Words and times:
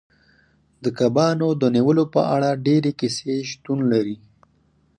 د 0.83 0.85
کبانو 0.99 1.47
د 1.61 1.63
نیولو 1.75 2.05
په 2.13 2.21
اړه 2.35 2.49
ډیرې 2.65 2.91
کیسې 2.99 3.35
شتون 3.51 3.79
لري 3.93 4.17